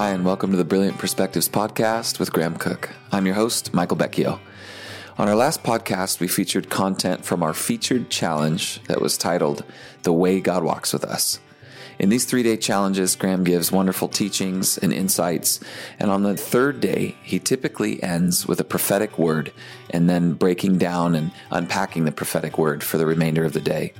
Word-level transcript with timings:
Hi, 0.00 0.12
and 0.12 0.24
welcome 0.24 0.50
to 0.50 0.56
the 0.56 0.64
Brilliant 0.64 0.96
Perspectives 0.96 1.46
podcast 1.46 2.18
with 2.18 2.32
Graham 2.32 2.56
Cooke. 2.56 2.88
I'm 3.12 3.26
your 3.26 3.34
host, 3.34 3.74
Michael 3.74 3.98
Becchio. 3.98 4.40
On 5.18 5.28
our 5.28 5.34
last 5.34 5.62
podcast, 5.62 6.20
we 6.20 6.26
featured 6.26 6.70
content 6.70 7.22
from 7.22 7.42
our 7.42 7.52
featured 7.52 8.08
challenge 8.08 8.82
that 8.84 9.02
was 9.02 9.18
titled 9.18 9.62
The 10.04 10.14
Way 10.14 10.40
God 10.40 10.64
Walks 10.64 10.94
with 10.94 11.04
Us. 11.04 11.38
In 11.98 12.08
these 12.08 12.24
three 12.24 12.42
day 12.42 12.56
challenges, 12.56 13.14
Graham 13.14 13.44
gives 13.44 13.70
wonderful 13.70 14.08
teachings 14.08 14.78
and 14.78 14.90
insights. 14.90 15.60
And 15.98 16.10
on 16.10 16.22
the 16.22 16.34
third 16.34 16.80
day, 16.80 17.18
he 17.22 17.38
typically 17.38 18.02
ends 18.02 18.46
with 18.46 18.58
a 18.58 18.64
prophetic 18.64 19.18
word 19.18 19.52
and 19.90 20.08
then 20.08 20.32
breaking 20.32 20.78
down 20.78 21.14
and 21.14 21.30
unpacking 21.50 22.06
the 22.06 22.10
prophetic 22.10 22.56
word 22.56 22.82
for 22.82 22.96
the 22.96 23.04
remainder 23.04 23.44
of 23.44 23.52
the 23.52 23.60
day. 23.60 23.92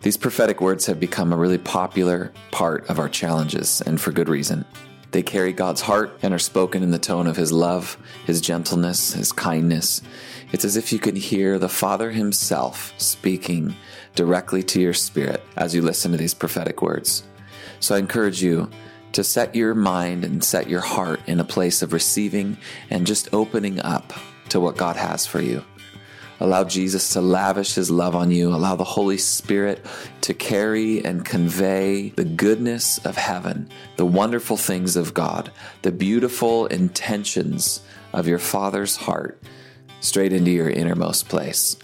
These 0.00 0.16
prophetic 0.16 0.62
words 0.62 0.86
have 0.86 0.98
become 0.98 1.30
a 1.30 1.36
really 1.36 1.58
popular 1.58 2.32
part 2.52 2.88
of 2.88 2.98
our 2.98 3.10
challenges, 3.10 3.82
and 3.82 4.00
for 4.00 4.12
good 4.12 4.30
reason. 4.30 4.64
They 5.10 5.22
carry 5.22 5.52
God's 5.52 5.80
heart 5.80 6.18
and 6.22 6.32
are 6.32 6.38
spoken 6.38 6.82
in 6.82 6.92
the 6.92 6.98
tone 6.98 7.26
of 7.26 7.36
His 7.36 7.52
love, 7.52 7.96
His 8.26 8.40
gentleness, 8.40 9.12
His 9.12 9.32
kindness. 9.32 10.02
It's 10.52 10.64
as 10.64 10.76
if 10.76 10.92
you 10.92 10.98
can 10.98 11.16
hear 11.16 11.58
the 11.58 11.68
Father 11.68 12.10
Himself 12.10 12.94
speaking 12.98 13.74
directly 14.14 14.62
to 14.64 14.80
your 14.80 14.94
spirit 14.94 15.42
as 15.56 15.74
you 15.74 15.82
listen 15.82 16.12
to 16.12 16.16
these 16.16 16.34
prophetic 16.34 16.82
words. 16.82 17.24
So 17.80 17.94
I 17.94 17.98
encourage 17.98 18.42
you 18.42 18.70
to 19.12 19.24
set 19.24 19.54
your 19.56 19.74
mind 19.74 20.24
and 20.24 20.44
set 20.44 20.68
your 20.68 20.80
heart 20.80 21.20
in 21.26 21.40
a 21.40 21.44
place 21.44 21.82
of 21.82 21.92
receiving 21.92 22.58
and 22.90 23.06
just 23.06 23.32
opening 23.32 23.80
up 23.80 24.12
to 24.50 24.60
what 24.60 24.76
God 24.76 24.96
has 24.96 25.26
for 25.26 25.40
you. 25.40 25.64
Allow 26.40 26.64
Jesus 26.64 27.10
to 27.10 27.20
lavish 27.20 27.74
his 27.74 27.90
love 27.90 28.16
on 28.16 28.30
you. 28.30 28.48
Allow 28.48 28.74
the 28.74 28.84
Holy 28.84 29.18
Spirit 29.18 29.84
to 30.22 30.32
carry 30.32 31.04
and 31.04 31.24
convey 31.24 32.08
the 32.10 32.24
goodness 32.24 32.98
of 33.04 33.16
heaven, 33.16 33.68
the 33.96 34.06
wonderful 34.06 34.56
things 34.56 34.96
of 34.96 35.12
God, 35.12 35.52
the 35.82 35.92
beautiful 35.92 36.66
intentions 36.66 37.82
of 38.14 38.26
your 38.26 38.38
Father's 38.38 38.96
heart 38.96 39.42
straight 40.00 40.32
into 40.32 40.50
your 40.50 40.70
innermost 40.70 41.28
place. 41.28 41.76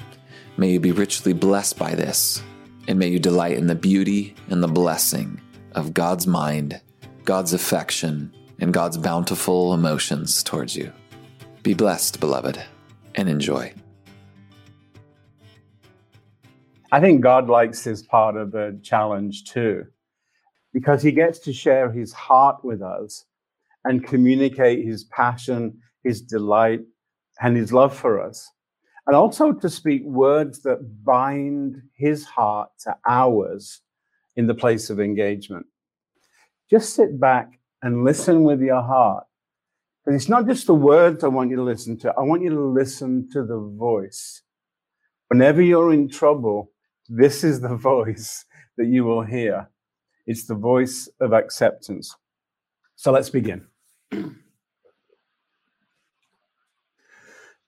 May 0.56 0.72
you 0.72 0.80
be 0.80 0.92
richly 0.92 1.34
blessed 1.34 1.78
by 1.78 1.94
this, 1.94 2.42
and 2.88 2.98
may 2.98 3.08
you 3.08 3.18
delight 3.18 3.58
in 3.58 3.66
the 3.66 3.74
beauty 3.74 4.34
and 4.48 4.62
the 4.62 4.68
blessing 4.68 5.38
of 5.72 5.92
God's 5.92 6.26
mind, 6.26 6.80
God's 7.26 7.52
affection, 7.52 8.32
and 8.58 8.72
God's 8.72 8.96
bountiful 8.96 9.74
emotions 9.74 10.42
towards 10.42 10.74
you. 10.74 10.92
Be 11.62 11.74
blessed, 11.74 12.20
beloved, 12.20 12.62
and 13.14 13.28
enjoy. 13.28 13.74
I 16.92 17.00
think 17.00 17.20
God 17.20 17.48
likes 17.48 17.84
this 17.84 18.02
part 18.02 18.36
of 18.36 18.52
the 18.52 18.78
challenge 18.82 19.44
too, 19.44 19.84
because 20.72 21.02
he 21.02 21.12
gets 21.12 21.38
to 21.40 21.52
share 21.52 21.90
his 21.90 22.12
heart 22.12 22.64
with 22.64 22.82
us 22.82 23.24
and 23.84 24.06
communicate 24.06 24.84
his 24.84 25.04
passion, 25.04 25.78
his 26.04 26.20
delight, 26.20 26.80
and 27.40 27.56
his 27.56 27.72
love 27.72 27.96
for 27.96 28.20
us 28.20 28.50
and 29.06 29.14
also 29.14 29.52
to 29.52 29.68
speak 29.68 30.02
words 30.04 30.62
that 30.62 31.04
bind 31.04 31.80
his 31.94 32.24
heart 32.24 32.70
to 32.80 32.96
ours 33.08 33.80
in 34.34 34.46
the 34.46 34.54
place 34.54 34.90
of 34.90 35.00
engagement. 35.00 35.66
Just 36.68 36.94
sit 36.94 37.20
back 37.20 37.60
and 37.82 38.04
listen 38.04 38.42
with 38.42 38.60
your 38.60 38.82
heart. 38.82 39.24
But 40.04 40.14
it's 40.14 40.28
not 40.28 40.46
just 40.46 40.66
the 40.66 40.74
words 40.74 41.22
I 41.22 41.28
want 41.28 41.50
you 41.50 41.56
to 41.56 41.62
listen 41.62 41.96
to, 41.98 42.12
I 42.16 42.22
want 42.22 42.42
you 42.42 42.50
to 42.50 42.60
listen 42.60 43.28
to 43.32 43.44
the 43.44 43.58
voice. 43.58 44.42
Whenever 45.28 45.62
you're 45.62 45.92
in 45.92 46.08
trouble, 46.08 46.72
this 47.08 47.44
is 47.44 47.60
the 47.60 47.76
voice 47.76 48.44
that 48.76 48.86
you 48.86 49.04
will 49.04 49.22
hear. 49.22 49.68
It's 50.26 50.46
the 50.46 50.54
voice 50.54 51.08
of 51.20 51.32
acceptance. 51.32 52.14
So 52.96 53.12
let's 53.12 53.30
begin. 53.30 53.66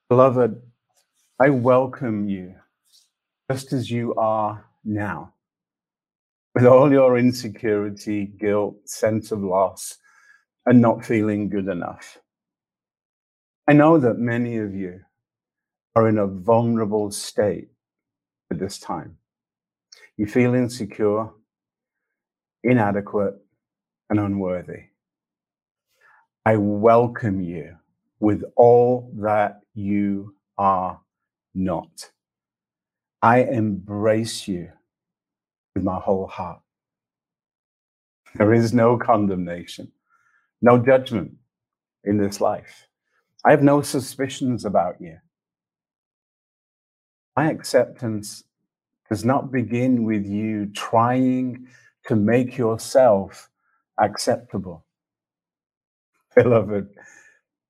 Beloved, 0.08 0.60
I 1.40 1.50
welcome 1.50 2.28
you 2.28 2.54
just 3.50 3.72
as 3.72 3.90
you 3.90 4.14
are 4.14 4.64
now, 4.84 5.32
with 6.54 6.66
all 6.66 6.90
your 6.90 7.16
insecurity, 7.18 8.26
guilt, 8.26 8.76
sense 8.88 9.32
of 9.32 9.40
loss, 9.42 9.96
and 10.66 10.80
not 10.80 11.04
feeling 11.04 11.48
good 11.48 11.68
enough. 11.68 12.18
I 13.68 13.74
know 13.74 13.98
that 13.98 14.18
many 14.18 14.58
of 14.58 14.74
you 14.74 15.00
are 15.94 16.08
in 16.08 16.18
a 16.18 16.26
vulnerable 16.26 17.10
state 17.10 17.68
at 18.50 18.58
this 18.58 18.78
time. 18.78 19.16
You 20.18 20.26
feel 20.26 20.52
insecure, 20.54 21.30
inadequate, 22.64 23.36
and 24.10 24.18
unworthy. 24.18 24.86
I 26.44 26.56
welcome 26.56 27.40
you 27.40 27.76
with 28.18 28.42
all 28.56 29.12
that 29.18 29.60
you 29.74 30.34
are 30.58 31.00
not. 31.54 32.10
I 33.22 33.42
embrace 33.44 34.48
you 34.48 34.72
with 35.76 35.84
my 35.84 36.00
whole 36.00 36.26
heart. 36.26 36.62
There 38.34 38.52
is 38.52 38.74
no 38.74 38.98
condemnation, 38.98 39.92
no 40.60 40.78
judgment 40.78 41.34
in 42.02 42.18
this 42.18 42.40
life. 42.40 42.88
I 43.44 43.52
have 43.52 43.62
no 43.62 43.82
suspicions 43.82 44.64
about 44.64 45.00
you. 45.00 45.18
My 47.36 47.52
acceptance 47.52 48.42
does 49.08 49.24
not 49.24 49.50
begin 49.52 50.04
with 50.04 50.26
you 50.26 50.66
trying 50.66 51.66
to 52.06 52.16
make 52.16 52.58
yourself 52.58 53.50
acceptable. 53.98 54.84
Beloved, 56.36 56.88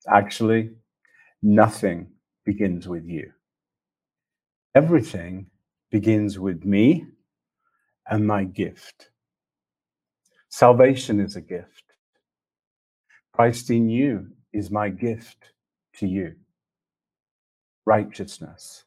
actually, 0.09 0.71
nothing 1.43 2.09
begins 2.45 2.89
with 2.89 3.07
you. 3.07 3.33
Everything 4.75 5.47
begins 5.91 6.39
with 6.39 6.65
me 6.65 7.07
and 8.09 8.27
my 8.27 8.45
gift. 8.45 9.11
Salvation 10.51 11.21
is 11.21 11.37
a 11.37 11.41
gift. 11.41 11.85
Christ 13.33 13.71
in 13.71 13.89
you 13.89 14.29
is 14.53 14.71
my 14.71 14.89
gift 14.89 15.53
to 15.99 16.07
you. 16.07 16.35
Righteousness 17.87 18.85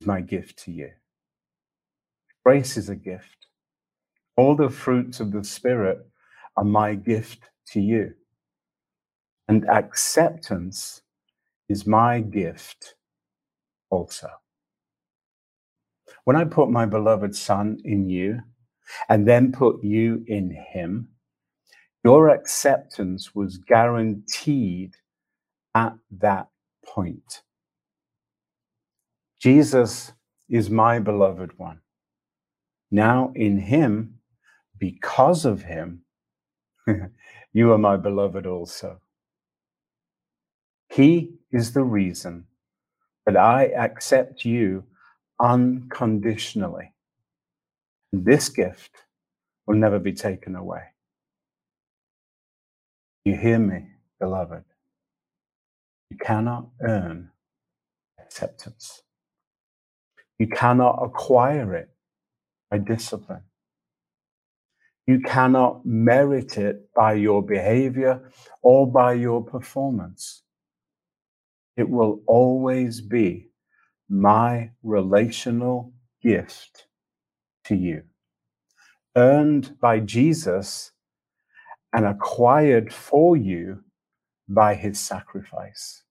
is 0.00 0.06
my 0.06 0.20
gift 0.20 0.58
to 0.64 0.72
you. 0.72 0.90
Grace 2.46 2.76
is 2.76 2.88
a 2.88 2.94
gift. 2.94 3.48
All 4.36 4.54
the 4.54 4.70
fruits 4.70 5.18
of 5.18 5.32
the 5.32 5.42
Spirit 5.42 5.98
are 6.56 6.62
my 6.62 6.94
gift 6.94 7.40
to 7.72 7.80
you. 7.80 8.14
And 9.48 9.68
acceptance 9.68 11.02
is 11.68 11.88
my 11.88 12.20
gift 12.20 12.94
also. 13.90 14.28
When 16.22 16.36
I 16.36 16.44
put 16.44 16.70
my 16.70 16.86
beloved 16.86 17.34
Son 17.34 17.78
in 17.84 18.08
you 18.08 18.38
and 19.08 19.26
then 19.26 19.50
put 19.50 19.82
you 19.82 20.22
in 20.28 20.52
him, 20.72 21.08
your 22.04 22.28
acceptance 22.28 23.34
was 23.34 23.58
guaranteed 23.58 24.94
at 25.74 25.94
that 26.20 26.46
point. 26.84 27.42
Jesus 29.40 30.12
is 30.48 30.70
my 30.70 31.00
beloved 31.00 31.58
one. 31.58 31.80
Now, 32.90 33.32
in 33.34 33.58
him, 33.58 34.20
because 34.78 35.44
of 35.44 35.62
him, 35.62 36.02
you 37.52 37.72
are 37.72 37.78
my 37.78 37.96
beloved 37.96 38.46
also. 38.46 39.00
He 40.88 41.34
is 41.50 41.72
the 41.72 41.82
reason 41.82 42.46
that 43.26 43.36
I 43.36 43.64
accept 43.64 44.44
you 44.44 44.84
unconditionally. 45.40 46.92
This 48.12 48.48
gift 48.48 48.92
will 49.66 49.76
never 49.76 49.98
be 49.98 50.12
taken 50.12 50.54
away. 50.54 50.82
You 53.24 53.36
hear 53.36 53.58
me, 53.58 53.88
beloved? 54.20 54.64
You 56.10 56.18
cannot 56.18 56.68
earn 56.80 57.30
acceptance. 58.20 59.02
You 60.38 60.46
cannot 60.48 61.00
acquire 61.02 61.74
it 61.74 61.90
by 62.78 62.84
discipline. 62.84 63.42
You 65.06 65.20
cannot 65.20 65.86
merit 65.86 66.58
it 66.58 66.92
by 66.94 67.14
your 67.14 67.42
behavior 67.42 68.30
or 68.62 68.90
by 68.90 69.14
your 69.14 69.44
performance. 69.44 70.42
It 71.76 71.88
will 71.88 72.22
always 72.26 73.00
be 73.00 73.50
my 74.08 74.70
relational 74.82 75.92
gift 76.22 76.86
to 77.64 77.76
you, 77.76 78.02
earned 79.16 79.78
by 79.80 80.00
Jesus 80.00 80.92
and 81.92 82.06
acquired 82.06 82.92
for 82.92 83.36
you 83.36 83.84
by 84.48 84.74
his 84.74 85.00
sacrifice. 85.00 86.02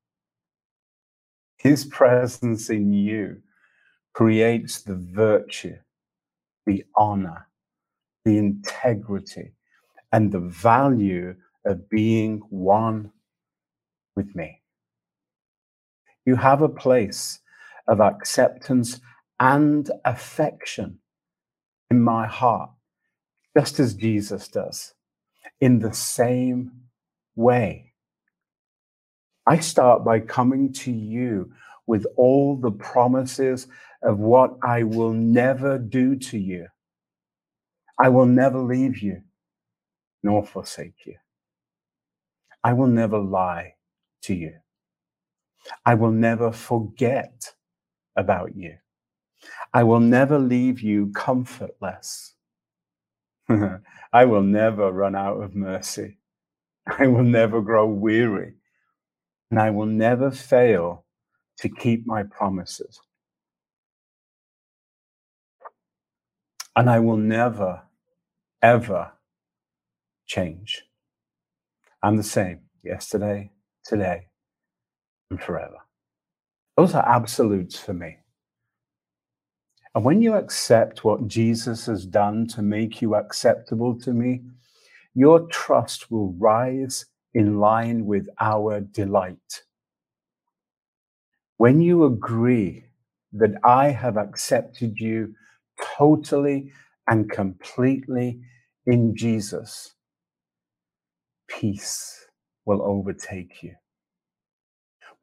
His 1.57 1.85
presence 1.85 2.69
in 2.69 2.93
you 2.93 3.41
creates 4.13 4.81
the 4.81 4.95
virtue, 4.95 5.77
the 6.65 6.83
honor, 6.95 7.47
the 8.23 8.37
integrity, 8.37 9.53
and 10.11 10.31
the 10.31 10.39
value 10.39 11.35
of 11.65 11.89
being 11.89 12.39
one 12.49 13.11
with 14.15 14.35
me. 14.35 14.61
You 16.25 16.35
have 16.35 16.61
a 16.61 16.69
place 16.69 17.39
of 17.87 17.99
acceptance 17.99 18.99
and 19.39 19.89
affection 20.05 20.99
in 21.91 22.01
my 22.01 22.25
heart, 22.25 22.71
just 23.55 23.79
as 23.79 23.93
Jesus 23.93 24.47
does, 24.47 24.93
in 25.61 25.79
the 25.79 25.93
same 25.93 26.71
way. 27.35 27.93
I 29.45 29.59
start 29.59 30.03
by 30.03 30.19
coming 30.21 30.73
to 30.73 30.91
you 30.91 31.51
with 31.85 32.07
all 32.15 32.55
the 32.55 32.71
promises 32.71 33.67
of 34.05 34.19
what 34.19 34.57
I 34.63 34.83
will 34.83 35.13
never 35.13 35.79
do 35.79 36.17
to 36.17 36.39
you. 36.39 36.67
I 38.01 38.09
will 38.09 38.27
never 38.27 38.59
leave 38.59 38.99
you 38.99 39.21
nor 40.23 40.45
forsake 40.45 41.05
you. 41.05 41.15
I 42.63 42.73
will 42.73 42.87
never 42.87 43.19
lie 43.19 43.75
to 44.23 44.35
you. 44.35 44.53
I 45.85 45.95
will 45.95 46.11
never 46.11 46.51
forget 46.51 47.53
about 48.17 48.55
you. 48.55 48.75
I 49.73 49.83
will 49.83 49.99
never 49.99 50.39
leave 50.39 50.81
you 50.81 51.11
comfortless. 51.15 52.35
I 54.13 54.25
will 54.25 54.43
never 54.43 54.91
run 54.91 55.15
out 55.15 55.41
of 55.43 55.55
mercy. 55.55 56.19
I 56.99 57.07
will 57.07 57.23
never 57.23 57.61
grow 57.61 57.87
weary. 57.87 58.53
And 59.51 59.59
I 59.59 59.71
will 59.71 59.85
never 59.87 60.31
fail 60.31 61.05
to 61.59 61.69
keep 61.69 62.05
my 62.07 62.23
promises. 62.23 62.99
And 66.75 66.89
I 66.89 66.99
will 66.99 67.17
never, 67.17 67.81
ever 68.61 69.11
change. 70.27 70.83
I'm 72.03 72.17
the 72.17 72.23
same 72.23 72.61
yesterday, 72.83 73.51
today, 73.85 74.27
and 75.29 75.41
forever. 75.41 75.77
Those 76.77 76.93
are 76.93 77.07
absolutes 77.07 77.79
for 77.79 77.93
me. 77.93 78.17
And 79.95 80.03
when 80.03 80.21
you 80.21 80.33
accept 80.35 81.05
what 81.05 81.27
Jesus 81.27 81.85
has 81.85 82.05
done 82.05 82.47
to 82.49 82.61
make 82.61 83.01
you 83.01 83.15
acceptable 83.15 83.97
to 83.99 84.11
me, 84.11 84.41
your 85.13 85.47
trust 85.47 86.11
will 86.11 86.33
rise 86.33 87.05
in 87.33 87.59
line 87.59 88.05
with 88.05 88.27
our 88.41 88.81
delight. 88.81 89.63
When 91.57 91.79
you 91.79 92.03
agree 92.03 92.85
that 93.31 93.55
I 93.63 93.89
have 93.91 94.17
accepted 94.17 94.99
you 94.99 95.33
totally 95.97 96.71
and 97.07 97.29
completely 97.31 98.41
in 98.85 99.15
Jesus, 99.15 99.95
peace 101.47 102.27
will 102.65 102.81
overtake 102.81 103.63
you. 103.63 103.75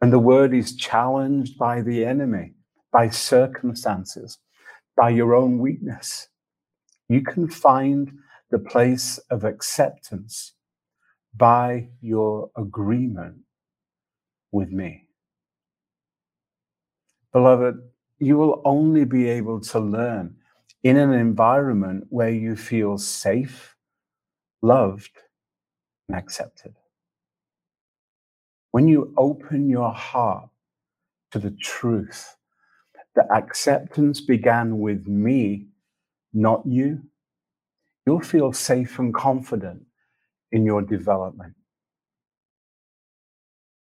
When 0.00 0.10
the 0.10 0.18
word 0.18 0.54
is 0.54 0.76
challenged 0.76 1.58
by 1.58 1.82
the 1.82 2.04
enemy, 2.04 2.54
by 2.92 3.10
circumstances, 3.10 4.38
by 4.96 5.10
your 5.10 5.34
own 5.34 5.58
weakness, 5.58 6.28
you 7.08 7.22
can 7.22 7.48
find 7.48 8.12
the 8.50 8.58
place 8.58 9.18
of 9.30 9.44
acceptance 9.44 10.54
by 11.34 11.88
your 12.00 12.50
agreement 12.56 13.38
with 14.52 14.70
me. 14.70 15.08
Beloved, 17.32 17.76
you 18.18 18.36
will 18.36 18.62
only 18.64 19.04
be 19.04 19.28
able 19.28 19.60
to 19.60 19.80
learn 19.80 20.36
in 20.84 20.96
an 20.96 21.12
environment 21.12 22.06
where 22.10 22.30
you 22.30 22.56
feel 22.56 22.98
safe, 22.98 23.76
loved, 24.62 25.18
and 26.08 26.18
accepted. 26.18 26.74
When 28.72 28.88
you 28.88 29.12
open 29.16 29.68
your 29.68 29.92
heart 29.92 30.48
to 31.30 31.38
the 31.38 31.50
truth 31.52 32.36
that 33.14 33.26
acceptance 33.30 34.20
began 34.20 34.78
with 34.78 35.06
me, 35.06 35.66
not 36.32 36.62
you, 36.66 37.02
you'll 38.06 38.20
feel 38.20 38.52
safe 38.52 38.98
and 38.98 39.14
confident 39.14 39.84
in 40.50 40.64
your 40.64 40.82
development. 40.82 41.54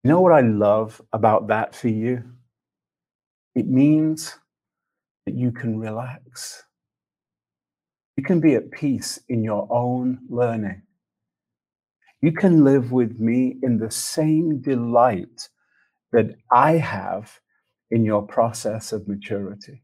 You 0.04 0.10
know 0.10 0.20
what 0.20 0.32
I 0.32 0.42
love 0.42 1.00
about 1.12 1.48
that 1.48 1.74
for 1.74 1.88
you? 1.88 2.22
It 3.54 3.66
means 3.66 4.38
that 5.24 5.34
you 5.34 5.50
can 5.50 5.80
relax. 5.80 6.62
You 8.16 8.22
can 8.22 8.40
be 8.40 8.54
at 8.54 8.70
peace 8.70 9.18
in 9.28 9.44
your 9.44 9.68
own 9.70 10.20
learning. 10.28 10.82
You 12.22 12.32
can 12.32 12.64
live 12.64 12.92
with 12.92 13.18
me 13.20 13.56
in 13.62 13.78
the 13.78 13.90
same 13.90 14.60
delight 14.60 15.48
that 16.12 16.34
I 16.50 16.72
have 16.72 17.40
in 17.90 18.04
your 18.04 18.22
process 18.22 18.92
of 18.92 19.06
maturity. 19.06 19.82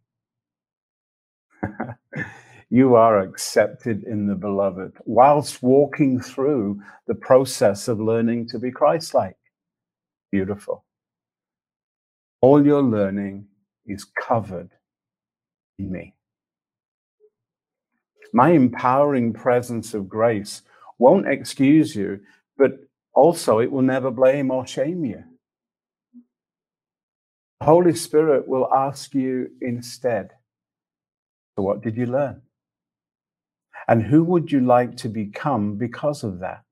you 2.71 2.95
are 2.95 3.21
accepted 3.21 4.03
in 4.05 4.27
the 4.27 4.35
beloved 4.35 4.93
whilst 5.05 5.63
walking 5.63 6.19
through 6.19 6.81
the 7.07 7.15
process 7.15 7.87
of 7.87 8.01
learning 8.01 8.49
to 8.49 8.59
be 8.59 8.71
Christ 8.71 9.13
like. 9.13 9.37
Beautiful. 10.31 10.85
All 12.41 12.65
your 12.65 12.83
learning 12.83 13.47
is 13.87 14.05
covered 14.05 14.71
in 15.79 15.93
me. 15.93 16.15
My 18.33 18.51
empowering 18.51 19.33
presence 19.33 19.95
of 19.95 20.09
grace 20.09 20.63
won't 20.99 21.29
excuse 21.29 21.95
you, 21.95 22.21
but 22.57 22.73
also 23.15 23.59
it 23.59 23.71
will 23.71 23.83
never 23.83 24.11
blame 24.11 24.51
or 24.51 24.67
shame 24.67 25.05
you. 25.05 25.23
Holy 27.63 27.95
Spirit 27.95 28.49
will 28.49 28.73
ask 28.73 29.15
you 29.15 29.51
instead, 29.61 30.31
So, 31.57 31.63
what 31.63 31.83
did 31.83 31.97
you 31.97 32.07
learn? 32.07 32.43
And 33.89 34.03
who 34.03 34.25
would 34.25 34.51
you 34.51 34.61
like 34.61 34.97
to 34.99 35.09
become 35.09 35.77
because 35.77 36.25
of 36.25 36.41
that? 36.41 36.63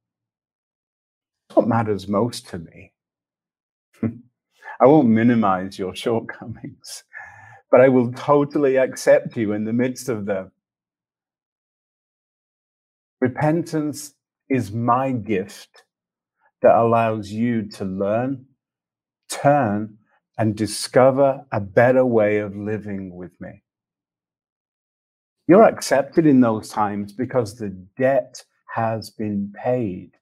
What 1.55 1.69
matters 1.69 2.09
most 2.09 2.49
to 2.49 2.59
me. 2.59 2.93
I 4.03 4.87
won't 4.87 5.09
minimize 5.09 5.79
your 5.79 5.95
shortcomings, 5.95 7.05
but 7.71 7.81
I 7.81 7.89
will 7.89 8.13
totally 8.13 8.77
accept 8.77 9.37
you 9.37 9.53
in 9.53 9.65
the 9.65 9.73
midst 9.73 10.09
of 10.09 10.27
them. 10.27 10.53
Repentance 13.21 14.15
is 14.49 14.73
my 14.73 15.13
gift 15.13 15.85
that 16.63 16.75
allows 16.75 17.31
you 17.31 17.69
to 17.71 17.85
learn, 17.85 18.47
turn, 19.29 19.99
and 20.39 20.57
discover 20.57 21.45
a 21.53 21.61
better 21.61 22.05
way 22.05 22.39
of 22.39 22.57
living 22.57 23.15
with 23.15 23.39
me. 23.41 23.63
You're 25.47 25.65
accepted 25.65 26.27
in 26.27 26.41
those 26.41 26.71
times 26.71 27.13
because 27.13 27.57
the 27.57 27.71
debt 27.99 28.45
has 28.75 29.11
been 29.11 29.53
paid 29.55 30.13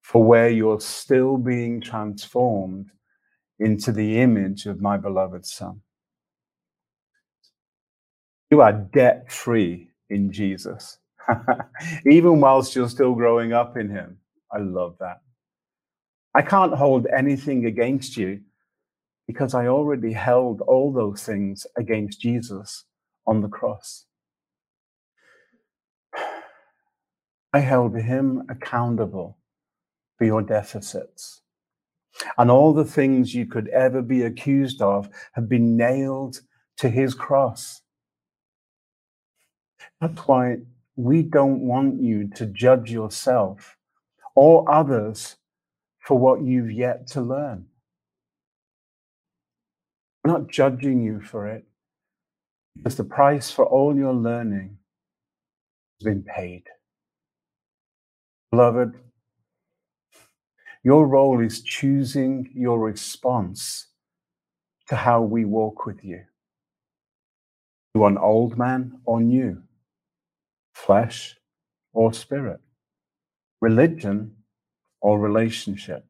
for 0.00 0.24
where 0.24 0.48
you're 0.48 0.80
still 0.80 1.36
being 1.36 1.80
transformed 1.80 2.90
into 3.58 3.92
the 3.92 4.20
image 4.20 4.66
of 4.66 4.80
my 4.80 4.96
beloved 4.96 5.44
Son. 5.44 5.80
You 8.50 8.60
are 8.60 8.72
debt 8.72 9.30
free 9.30 9.90
in 10.10 10.32
Jesus, 10.32 10.98
even 12.06 12.40
whilst 12.40 12.74
you're 12.74 12.88
still 12.88 13.14
growing 13.14 13.52
up 13.52 13.76
in 13.76 13.90
Him. 13.90 14.18
I 14.52 14.58
love 14.58 14.96
that. 15.00 15.20
I 16.34 16.42
can't 16.42 16.74
hold 16.74 17.06
anything 17.06 17.66
against 17.66 18.16
you 18.16 18.40
because 19.26 19.54
I 19.54 19.66
already 19.66 20.12
held 20.12 20.60
all 20.62 20.92
those 20.92 21.22
things 21.22 21.66
against 21.76 22.20
Jesus 22.20 22.84
on 23.26 23.40
the 23.40 23.48
cross. 23.48 24.06
I 27.52 27.58
held 27.58 27.94
him 27.94 28.44
accountable 28.48 29.38
for 30.16 30.24
your 30.24 30.42
deficits. 30.42 31.42
And 32.38 32.50
all 32.50 32.72
the 32.72 32.84
things 32.84 33.34
you 33.34 33.46
could 33.46 33.68
ever 33.68 34.02
be 34.02 34.22
accused 34.22 34.82
of 34.82 35.08
have 35.32 35.48
been 35.48 35.76
nailed 35.76 36.40
to 36.78 36.88
his 36.88 37.14
cross. 37.14 37.82
That's 40.00 40.20
why 40.26 40.58
we 40.96 41.22
don't 41.22 41.60
want 41.60 42.02
you 42.02 42.28
to 42.36 42.46
judge 42.46 42.90
yourself 42.90 43.76
or 44.34 44.70
others 44.70 45.36
for 46.00 46.18
what 46.18 46.42
you've 46.42 46.70
yet 46.70 47.06
to 47.08 47.20
learn. 47.20 47.66
We're 50.24 50.32
not 50.32 50.48
judging 50.48 51.02
you 51.02 51.20
for 51.20 51.48
it 51.48 51.64
because 52.76 52.96
the 52.96 53.04
price 53.04 53.50
for 53.50 53.64
all 53.66 53.96
your 53.96 54.14
learning 54.14 54.78
has 56.00 56.04
been 56.04 56.22
paid. 56.22 56.64
Beloved, 58.50 58.94
your 60.84 61.06
role 61.06 61.40
is 61.40 61.62
choosing 61.62 62.50
your 62.54 62.78
response 62.78 63.88
to 64.88 64.96
how 64.96 65.22
we 65.22 65.44
walk 65.44 65.86
with 65.86 66.04
you. 66.04 66.22
You 67.94 68.00
want 68.00 68.18
old 68.18 68.58
man 68.58 69.00
or 69.04 69.20
new, 69.20 69.62
flesh 70.72 71.36
or 71.92 72.12
spirit, 72.12 72.60
religion 73.60 74.34
or 75.00 75.18
relationship, 75.18 76.04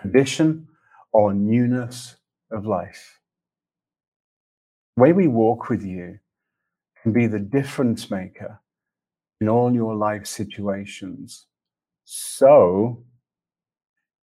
tradition 0.00 0.68
or 1.12 1.34
newness 1.34 2.16
of 2.50 2.66
life. 2.66 3.20
The 4.96 5.02
way 5.02 5.12
we 5.12 5.26
walk 5.26 5.68
with 5.70 5.82
you 5.82 6.18
can 7.02 7.12
be 7.12 7.26
the 7.26 7.38
difference 7.38 8.10
maker 8.10 8.60
in 9.40 9.48
all 9.48 9.74
your 9.74 9.94
life 9.94 10.26
situations. 10.26 11.46
So 12.04 13.04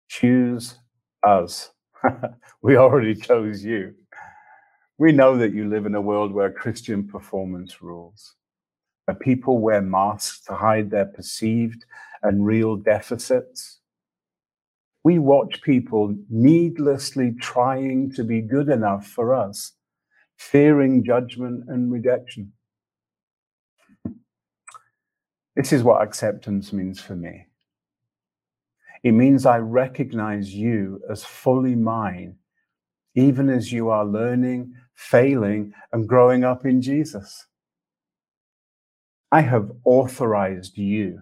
choose 0.10 0.78
us. 1.24 1.72
we 2.62 2.78
already 2.78 3.16
chose 3.16 3.64
you. 3.66 3.96
We 5.00 5.12
know 5.12 5.38
that 5.38 5.54
you 5.54 5.70
live 5.70 5.86
in 5.86 5.96
a 5.96 6.02
world 6.02 6.34
where 6.34 6.52
Christian 6.52 7.08
performance 7.08 7.82
rules, 7.82 8.37
people 9.16 9.60
wear 9.60 9.82
masks 9.82 10.42
to 10.46 10.54
hide 10.54 10.90
their 10.90 11.06
perceived 11.06 11.86
and 12.24 12.46
real 12.46 12.76
deficits. 12.76 13.80
We 15.04 15.20
watch 15.20 15.62
people 15.62 16.16
needlessly 16.30 17.34
trying 17.40 18.12
to 18.14 18.24
be 18.24 18.42
good 18.42 18.68
enough 18.68 19.08
for 19.08 19.34
us, 19.34 19.74
fearing 20.38 21.04
judgment 21.06 21.66
and 21.70 21.92
rejection. 21.92 22.52
This 25.56 25.72
is 25.72 25.84
what 25.84 26.02
acceptance 26.02 26.74
means 26.74 27.00
for 27.00 27.16
me. 27.16 27.48
It 29.04 29.14
means 29.14 29.46
I 29.46 29.60
recognize 29.60 30.54
you 30.54 31.02
as 31.10 31.24
fully 31.24 31.76
mine, 31.76 32.36
even 33.16 33.50
as 33.50 33.72
you 33.72 33.90
are 33.90 34.06
learning, 34.06 34.74
failing, 34.96 35.74
and 35.94 36.08
growing 36.08 36.44
up 36.44 36.66
in 36.66 36.82
Jesus. 36.82 37.48
I 39.32 39.42
have 39.42 39.72
authorized 39.84 40.78
you 40.78 41.22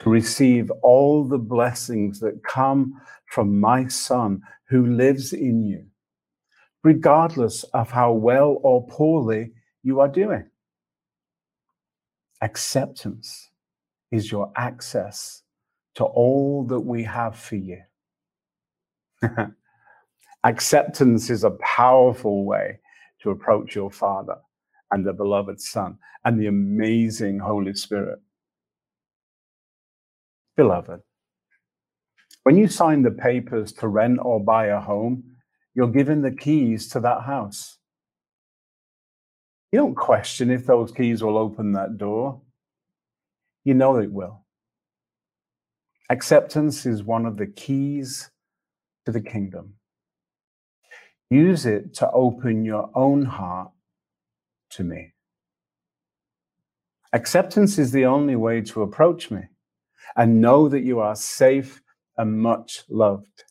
to 0.00 0.10
receive 0.10 0.70
all 0.82 1.24
the 1.24 1.38
blessings 1.38 2.20
that 2.20 2.42
come 2.44 3.00
from 3.26 3.58
my 3.58 3.88
Son 3.88 4.42
who 4.68 4.86
lives 4.86 5.32
in 5.32 5.62
you, 5.62 5.86
regardless 6.84 7.64
of 7.72 7.90
how 7.90 8.12
well 8.12 8.58
or 8.62 8.86
poorly 8.86 9.52
you 9.82 10.00
are 10.00 10.08
doing. 10.08 10.44
Acceptance 12.42 13.50
is 14.10 14.30
your 14.30 14.52
access 14.56 15.42
to 15.94 16.04
all 16.04 16.64
that 16.64 16.80
we 16.80 17.02
have 17.02 17.38
for 17.38 17.56
you. 17.56 17.80
Acceptance 20.44 21.30
is 21.30 21.44
a 21.44 21.50
powerful 21.62 22.44
way 22.44 22.78
to 23.22 23.30
approach 23.30 23.74
your 23.74 23.90
Father 23.90 24.36
and 24.90 25.06
the 25.06 25.12
beloved 25.12 25.60
Son 25.60 25.98
and 26.24 26.40
the 26.40 26.46
amazing 26.46 27.38
Holy 27.38 27.74
Spirit. 27.74 28.18
Beloved, 30.56 31.00
when 32.44 32.56
you 32.56 32.68
sign 32.68 33.02
the 33.02 33.10
papers 33.10 33.72
to 33.74 33.88
rent 33.88 34.18
or 34.22 34.42
buy 34.42 34.66
a 34.66 34.80
home, 34.80 35.24
you're 35.74 35.88
given 35.88 36.22
the 36.22 36.30
keys 36.30 36.88
to 36.90 37.00
that 37.00 37.22
house. 37.22 37.78
You 39.72 39.80
don't 39.80 39.94
question 39.94 40.50
if 40.50 40.64
those 40.64 40.92
keys 40.92 41.22
will 41.22 41.36
open 41.36 41.72
that 41.72 41.98
door. 41.98 42.40
You 43.64 43.74
know 43.74 43.96
it 43.96 44.10
will. 44.10 44.44
Acceptance 46.08 46.86
is 46.86 47.02
one 47.02 47.26
of 47.26 47.36
the 47.36 47.48
keys 47.48 48.30
to 49.04 49.12
the 49.12 49.20
kingdom. 49.20 49.74
Use 51.30 51.66
it 51.66 51.94
to 51.94 52.10
open 52.12 52.64
your 52.64 52.90
own 52.94 53.24
heart 53.24 53.72
to 54.76 54.84
me. 54.84 55.12
Acceptance 57.12 57.78
is 57.78 57.92
the 57.92 58.04
only 58.04 58.36
way 58.36 58.60
to 58.60 58.82
approach 58.82 59.30
me 59.30 59.42
and 60.16 60.40
know 60.40 60.68
that 60.68 60.82
you 60.82 61.00
are 61.00 61.16
safe 61.16 61.82
and 62.16 62.40
much 62.40 62.84
loved. 62.88 63.44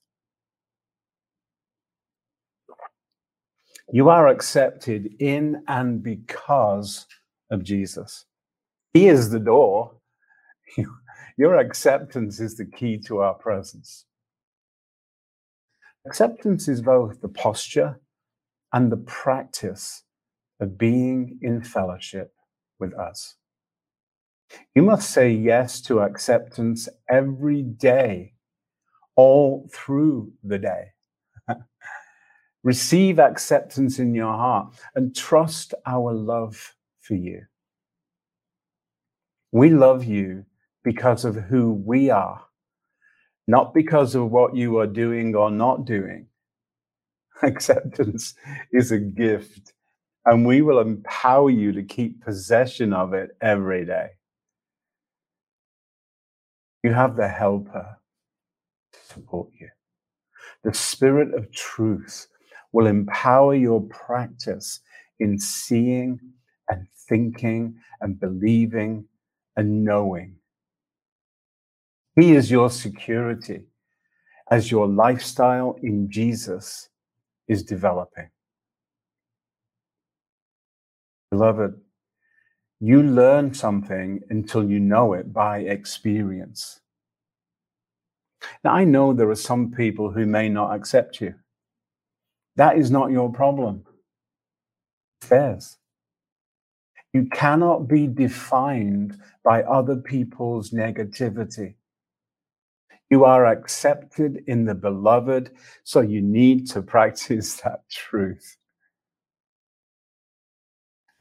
You 3.91 4.10
are 4.10 4.27
accepted 4.27 5.10
in 5.20 5.63
and 5.67 6.01
because 6.01 7.05
of 7.51 7.63
Jesus. 7.63 8.25
He 8.94 9.08
is 9.08 9.29
the 9.29 9.39
door. 9.39 9.94
Your 11.38 11.58
acceptance 11.58 12.39
is 12.39 12.55
the 12.55 12.65
key 12.65 12.98
to 13.08 13.20
our 13.20 13.34
presence. 13.34 14.05
Acceptance 16.05 16.67
is 16.67 16.82
both 16.82 17.22
the 17.22 17.29
posture 17.29 18.00
and 18.74 18.91
the 18.91 18.98
practice 18.98 20.03
of 20.60 20.78
being 20.78 21.40
in 21.42 21.62
fellowship 21.62 22.34
with 22.80 22.94
us. 22.94 23.36
You 24.76 24.84
must 24.84 25.10
say 25.10 25.32
yes 25.32 25.82
to 25.84 26.02
acceptance 26.02 26.88
every 27.10 27.64
day, 27.64 28.34
all 29.16 29.70
through 29.74 30.34
the 30.44 30.60
day. 30.60 30.86
Receive 32.64 33.20
acceptance 33.20 34.00
in 34.00 34.16
your 34.16 34.34
heart 34.34 34.76
and 34.96 35.16
trust 35.16 35.74
our 35.86 36.14
love 36.14 36.76
for 37.00 37.16
you. 37.16 37.44
We 39.52 39.70
love 39.70 40.04
you 40.04 40.46
because 40.84 41.26
of 41.26 41.36
who 41.36 41.74
we 41.74 42.10
are, 42.10 42.44
not 43.48 43.74
because 43.74 44.16
of 44.16 44.32
what 44.32 44.56
you 44.56 44.78
are 44.80 44.88
doing 44.88 45.36
or 45.36 45.52
not 45.52 45.86
doing. 45.86 46.28
Acceptance 47.44 48.36
is 48.74 48.92
a 48.92 49.00
gift, 49.00 49.75
and 50.25 50.46
we 50.46 50.62
will 50.62 50.79
empower 50.79 51.50
you 51.50 51.72
to 51.72 51.84
keep 51.84 52.24
possession 52.24 52.94
of 52.94 53.13
it 53.13 53.32
every 53.41 53.86
day. 53.86 54.10
You 56.84 56.94
have 56.94 57.15
the 57.15 57.27
helper 57.27 57.98
to 58.94 59.00
support 59.13 59.50
you. 59.60 59.70
The 60.63 60.74
spirit 60.74 61.34
of 61.34 61.51
truth 61.51 62.27
will 62.72 62.88
empower 62.88 63.55
your 63.55 63.82
practice 63.82 64.82
in 65.20 65.39
seeing 65.39 66.20
and 66.70 66.88
thinking 67.08 67.75
and 68.01 68.20
believing 68.20 69.05
and 69.55 69.84
knowing 69.84 70.36
he 72.15 72.34
is 72.34 72.50
your 72.50 72.70
security 72.70 73.63
as 74.50 74.72
your 74.72 74.88
lifestyle 74.88 75.77
in 75.84 76.10
Jesus 76.10 76.89
is 77.48 77.62
developing. 77.62 78.29
Beloved, 81.32 81.79
you 82.79 83.01
learn 83.03 83.53
something 83.53 84.22
until 84.29 84.70
you 84.70 84.79
know 84.79 85.13
it 85.13 85.34
by 85.34 85.60
experience. 85.60 86.82
Now, 88.63 88.74
I 88.74 88.84
know 88.84 89.13
there 89.13 89.29
are 89.29 89.36
some 89.36 89.72
people 89.72 90.12
who 90.12 90.25
may 90.25 90.50
not 90.50 90.75
accept 90.75 91.22
you. 91.22 91.36
That 92.58 92.77
is 92.77 92.91
not 92.91 93.12
your 93.12 93.32
problem. 93.32 93.86
It's 95.22 95.29
theirs. 95.29 95.77
You 97.13 97.27
cannot 97.34 97.88
be 97.88 98.08
defined 98.08 99.17
by 99.44 99.63
other 99.63 99.96
people's 99.96 100.72
negativity. 100.72 101.75
You 103.10 103.24
are 103.24 103.46
accepted 103.46 104.44
in 104.48 104.65
the 104.65 104.75
beloved, 104.75 105.51
so 105.84 106.01
you 106.01 106.22
need 106.22 106.67
to 106.72 106.82
practice 106.96 107.55
that 107.62 107.89
truth. 107.89 108.58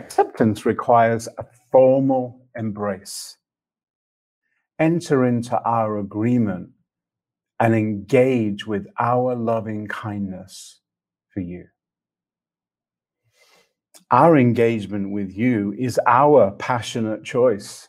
Acceptance 0.01 0.67
requires 0.67 1.29
a 1.39 1.47
formal 1.71 2.47
embrace. 2.57 3.37
Enter 4.79 5.25
into 5.25 5.61
our 5.63 5.99
agreement 5.99 6.71
and 7.61 7.75
engage 7.75 8.67
with 8.67 8.87
our 8.99 9.35
loving 9.35 9.87
kindness 9.87 10.81
for 11.31 11.41
you. 11.41 11.67
Our 14.11 14.37
engagement 14.37 15.13
with 15.13 15.33
you 15.33 15.75
is 15.79 16.01
our 16.07 16.51
passionate 16.53 17.25
choice. 17.25 17.89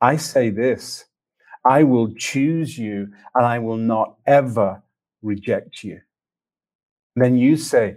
I 0.00 0.16
say 0.16 0.50
this 0.50 1.04
I 1.64 1.84
will 1.84 2.12
choose 2.14 2.76
you 2.76 3.08
and 3.34 3.46
I 3.46 3.58
will 3.58 3.78
not 3.78 4.16
ever 4.26 4.82
reject 5.22 5.82
you. 5.82 6.00
then 7.16 7.38
you 7.38 7.56
say, 7.56 7.96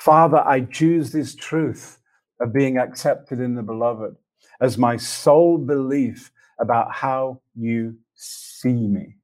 Father, 0.00 0.38
I 0.38 0.62
choose 0.62 1.12
this 1.12 1.34
truth 1.34 1.97
of 2.40 2.52
being 2.52 2.78
accepted 2.78 3.40
in 3.40 3.54
the 3.54 3.62
beloved 3.62 4.16
as 4.60 4.78
my 4.78 4.96
sole 4.96 5.58
belief 5.58 6.30
about 6.58 6.92
how 6.92 7.40
you 7.54 7.96
see 8.14 8.86
me. 8.86 9.16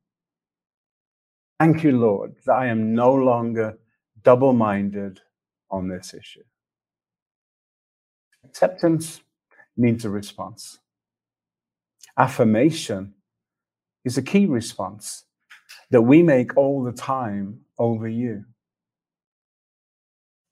Thank 1.58 1.82
you, 1.82 1.98
Lord, 1.98 2.34
that 2.46 2.54
I 2.54 2.66
am 2.66 2.94
no 2.94 3.14
longer 3.14 3.78
double 4.22 4.52
minded 4.52 5.20
on 5.70 5.88
this 5.88 6.14
issue. 6.14 6.42
Acceptance 8.44 9.22
needs 9.76 10.04
a 10.04 10.10
response. 10.10 10.78
Affirmation 12.16 13.14
is 14.04 14.18
a 14.18 14.22
key 14.22 14.46
response 14.46 15.24
that 15.90 16.02
we 16.02 16.22
make 16.22 16.56
all 16.56 16.82
the 16.82 16.92
time 16.92 17.60
over 17.78 18.08
you. 18.08 18.44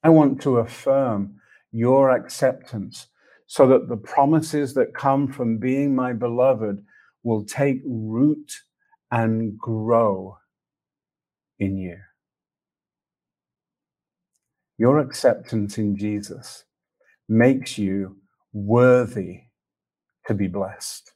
I 0.02 0.08
want 0.08 0.40
to 0.42 0.58
affirm 0.58 1.40
your 1.72 2.10
acceptance 2.10 3.08
so 3.46 3.66
that 3.66 3.88
the 3.88 3.96
promises 3.96 4.74
that 4.74 4.94
come 4.94 5.26
from 5.26 5.58
being 5.58 5.94
my 5.94 6.12
beloved 6.12 6.84
will 7.22 7.44
take 7.44 7.80
root 7.84 8.52
and 9.10 9.58
grow 9.58 10.36
in 11.58 11.76
you. 11.76 11.96
Your 14.78 14.98
acceptance 14.98 15.78
in 15.78 15.96
Jesus 15.96 16.64
makes 17.28 17.78
you 17.78 18.16
worthy 18.52 19.42
to 20.26 20.34
be 20.34 20.48
blessed. 20.48 21.12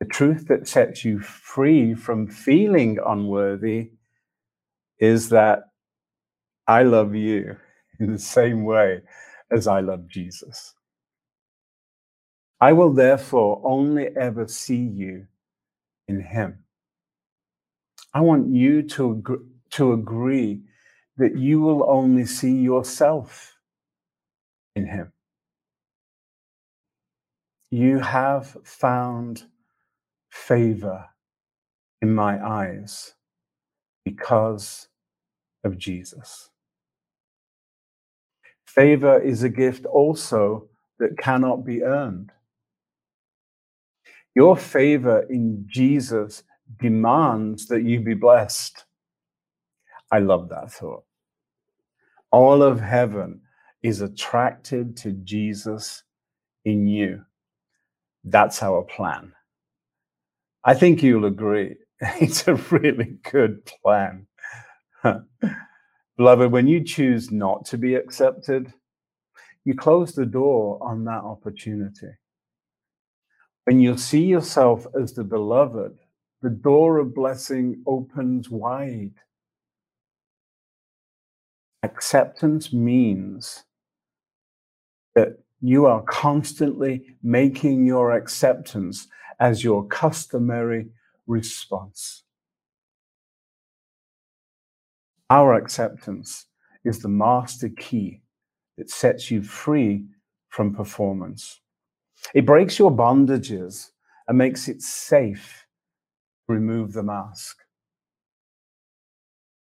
The 0.00 0.06
truth 0.06 0.48
that 0.48 0.68
sets 0.68 1.04
you 1.04 1.20
free 1.20 1.94
from 1.94 2.26
feeling 2.26 2.98
unworthy 3.04 3.92
is 4.98 5.30
that 5.30 5.64
I 6.66 6.82
love 6.82 7.14
you 7.14 7.56
in 8.00 8.12
the 8.12 8.18
same 8.18 8.64
way 8.64 9.02
as 9.50 9.66
I 9.68 9.80
love 9.80 10.08
Jesus. 10.08 10.74
I 12.60 12.72
will 12.72 12.92
therefore 12.94 13.60
only 13.64 14.08
ever 14.16 14.48
see 14.48 14.76
you 14.82 15.26
in 16.08 16.20
Him. 16.22 16.60
I 18.14 18.22
want 18.22 18.48
you 18.54 18.82
to, 18.82 19.12
agree, 19.12 19.46
to 19.72 19.92
agree 19.92 20.62
that 21.18 21.38
you 21.38 21.60
will 21.60 21.88
only 21.88 22.26
see 22.26 22.54
yourself 22.54 23.56
in 24.76 24.86
Him. 24.86 25.12
You 27.70 28.00
have 28.00 28.56
found 28.64 29.44
favor 30.30 31.06
in 32.02 32.14
my 32.14 32.44
eyes 32.44 33.14
because 34.04 34.88
of 35.64 35.78
Jesus. 35.78 36.50
Favor 38.76 39.20
is 39.20 39.44
a 39.44 39.50
gift 39.50 39.86
also 39.86 40.68
that 41.00 41.18
cannot 41.18 41.64
be 41.64 41.84
earned. 41.84 42.32
Your 44.34 44.56
favor 44.56 45.22
in 45.30 45.64
Jesus 45.68 46.42
demands 46.80 47.68
that 47.68 47.84
you 47.84 48.00
be 48.00 48.14
blessed. 48.14 48.84
I 50.12 50.20
love 50.20 50.48
that 50.50 50.72
thought. 50.72 51.04
All 52.32 52.62
of 52.62 52.80
heaven 52.80 53.42
is 53.82 54.02
attracted 54.02 54.96
to 54.98 55.12
Jesus 55.12 56.02
in 56.64 56.86
you. 56.86 57.22
That's 58.24 58.62
our 58.62 58.82
plan. 58.82 59.32
I 60.64 60.74
think 60.74 61.02
you'll 61.02 61.26
agree. 61.26 61.76
It's 62.20 62.48
a 62.48 62.54
really 62.54 63.18
good 63.30 63.64
plan. 63.82 64.26
Beloved, 66.16 66.50
when 66.50 66.66
you 66.66 66.82
choose 66.82 67.30
not 67.30 67.66
to 67.66 67.78
be 67.78 67.94
accepted, 67.94 68.72
you 69.64 69.74
close 69.74 70.14
the 70.14 70.24
door 70.24 70.78
on 70.80 71.04
that 71.04 71.22
opportunity. 71.24 72.08
When 73.64 73.80
you 73.80 73.98
see 73.98 74.24
yourself 74.24 74.86
as 74.98 75.12
the 75.12 75.24
beloved, 75.24 75.98
the 76.40 76.50
door 76.50 76.98
of 76.98 77.14
blessing 77.14 77.82
opens 77.86 78.48
wide. 78.48 79.14
Acceptance 81.82 82.72
means 82.72 83.64
that 85.14 85.38
you 85.60 85.86
are 85.86 86.02
constantly 86.02 87.16
making 87.22 87.86
your 87.86 88.12
acceptance 88.12 89.08
as 89.40 89.64
your 89.64 89.86
customary 89.86 90.86
response. 91.26 92.22
Our 95.28 95.54
acceptance 95.54 96.46
is 96.84 97.00
the 97.00 97.08
master 97.08 97.68
key 97.68 98.22
that 98.78 98.90
sets 98.90 99.30
you 99.30 99.42
free 99.42 100.04
from 100.50 100.74
performance. 100.74 101.60
It 102.32 102.46
breaks 102.46 102.78
your 102.78 102.92
bondages 102.92 103.90
and 104.28 104.38
makes 104.38 104.68
it 104.68 104.82
safe 104.82 105.66
to 106.46 106.54
remove 106.54 106.92
the 106.92 107.02
mask. 107.02 107.56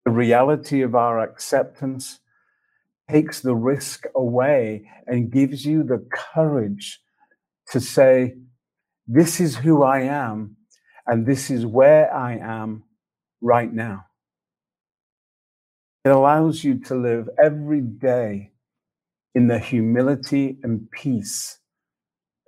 The 0.04 0.12
reality 0.12 0.82
of 0.82 0.96
our 0.96 1.20
acceptance 1.20 2.20
takes 3.10 3.40
the 3.40 3.56
risk 3.56 4.06
away 4.16 4.90
and 5.06 5.32
gives 5.32 5.66
you 5.66 5.84
the 5.84 6.06
courage 6.12 7.00
to 7.72 7.80
say, 7.80 8.36
This 9.08 9.40
is 9.40 9.56
who 9.56 9.84
I 9.84 10.02
am, 10.02 10.58
and 11.06 11.26
this 11.26 11.50
is 11.50 11.66
where 11.66 12.14
I 12.14 12.38
am 12.38 12.84
right 13.42 13.72
now. 13.72 14.07
It 16.08 16.12
allows 16.12 16.64
you 16.64 16.80
to 16.86 16.96
live 16.96 17.28
every 17.38 17.82
day 17.82 18.54
in 19.36 19.48
the 19.48 19.60
humility 19.60 20.58
and 20.64 20.90
peace 20.90 21.60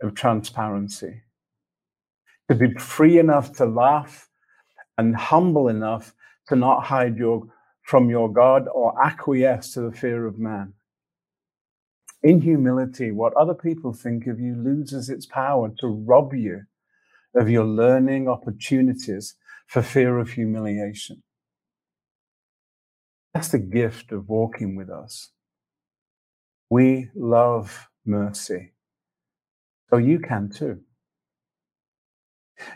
of 0.02 0.16
transparency, 0.16 1.24
to 2.48 2.56
be 2.56 2.74
free 2.76 3.20
enough 3.20 3.52
to 3.58 3.66
laugh 3.66 4.30
and 4.98 5.14
humble 5.14 5.68
enough 5.68 6.14
to 6.48 6.56
not 6.56 6.86
hide 6.86 7.18
your, 7.18 7.48
from 7.82 8.10
your 8.10 8.32
God 8.32 8.70
or 8.74 8.94
acquiesce 9.06 9.74
to 9.74 9.82
the 9.82 9.92
fear 9.92 10.26
of 10.26 10.40
man. 10.40 10.72
In 12.24 12.40
humility, 12.40 13.12
what 13.12 13.34
other 13.34 13.54
people 13.54 13.92
think 13.92 14.26
of 14.26 14.40
you 14.40 14.56
loses 14.56 15.10
its 15.10 15.26
power 15.26 15.70
to 15.80 15.88
rob 15.88 16.34
you 16.34 16.62
of 17.36 17.50
your 17.50 17.66
learning 17.66 18.30
opportunities 18.30 19.36
for 19.68 19.82
fear 19.82 20.18
of 20.18 20.30
humiliation. 20.30 21.24
That's 23.34 23.50
the 23.50 23.60
gift 23.60 24.12
of 24.12 24.28
walking 24.28 24.76
with 24.76 24.90
us. 24.90 25.30
We 26.70 27.10
love 27.16 27.88
mercy. 28.06 28.74
So 29.90 29.98
you 29.98 30.20
can 30.20 30.50
too. 30.50 30.82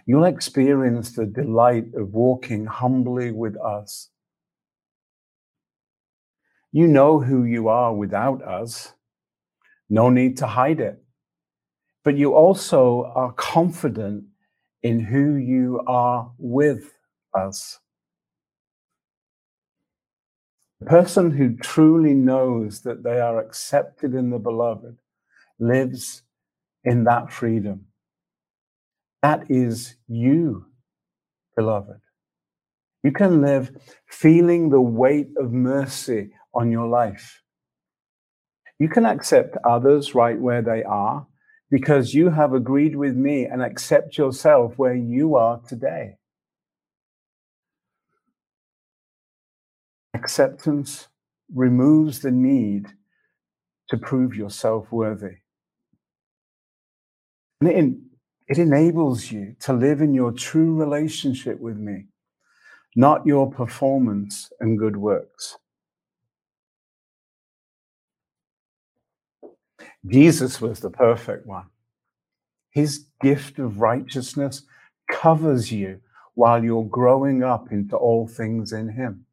You'll 0.06 0.26
experience 0.26 1.12
the 1.12 1.26
delight 1.26 1.94
of 1.96 2.14
walking 2.14 2.66
humbly 2.66 3.32
with 3.32 3.58
us. 3.58 4.10
You 6.72 6.88
know 6.88 7.20
who 7.20 7.44
you 7.44 7.68
are 7.68 7.94
without 7.94 8.42
us. 8.42 8.94
No 9.90 10.10
need 10.10 10.38
to 10.38 10.48
hide 10.48 10.80
it. 10.80 11.04
But 12.04 12.18
you 12.18 12.34
also 12.34 13.12
are 13.16 13.32
confident 13.34 14.26
in 14.82 15.00
who 15.00 15.36
you 15.36 15.82
are 15.88 16.32
with 16.38 16.92
us. 17.34 17.80
The 20.84 20.90
person 20.90 21.32
who 21.32 21.56
truly 21.56 22.14
knows 22.14 22.82
that 22.82 23.04
they 23.04 23.18
are 23.18 23.40
accepted 23.40 24.14
in 24.14 24.32
the 24.32 24.38
beloved 24.38 24.98
lives 25.58 26.24
in 26.84 27.06
that 27.06 27.32
freedom. 27.32 27.86
That 29.22 29.50
is 29.50 29.96
you, 30.10 30.66
beloved. 31.56 32.02
You 33.02 33.14
can 33.14 33.42
live 33.42 33.72
feeling 34.10 34.72
the 34.72 34.82
weight 34.82 35.30
of 35.38 35.54
mercy 35.54 36.32
on 36.54 36.70
your 36.70 36.90
life. 36.90 37.42
You 38.78 38.90
can 38.90 39.06
accept 39.06 39.56
others 39.64 40.14
right 40.14 40.38
where 40.38 40.62
they 40.62 40.84
are 40.84 41.26
because 41.72 42.14
you 42.14 42.30
have 42.30 42.54
agreed 42.54 42.98
with 42.98 43.16
me 43.16 43.46
and 43.46 43.62
accept 43.62 44.18
yourself 44.18 44.74
where 44.76 44.96
you 44.96 45.38
are 45.38 45.62
today. 45.66 46.18
Acceptance 50.24 51.10
removes 51.54 52.22
the 52.22 52.32
need 52.32 52.88
to 53.90 53.98
prove 53.98 54.34
yourself 54.34 54.90
worthy. 54.90 55.36
And 57.60 57.70
it, 57.70 57.94
it 58.48 58.58
enables 58.58 59.30
you 59.30 59.58
to 59.60 59.74
live 59.74 60.00
in 60.00 60.14
your 60.14 60.32
true 60.32 60.76
relationship 60.76 61.60
with 61.60 61.76
me, 61.76 62.06
not 62.96 63.26
your 63.26 63.52
performance 63.52 64.50
and 64.62 64.80
good 64.80 64.96
works. 64.96 65.58
Jesus 70.08 70.62
was 70.62 70.80
the 70.80 70.90
perfect 70.90 71.46
one. 71.46 71.66
His 72.70 73.08
gift 73.22 73.60
of 73.60 73.82
righteousness 73.82 74.64
covers 75.12 75.70
you 75.70 76.00
while 76.36 76.64
you're 76.64 76.86
growing 76.86 77.44
up 77.44 77.74
into 77.74 77.98
all 77.98 78.26
things 78.26 78.72
in 78.72 78.88
Him. 78.88 79.26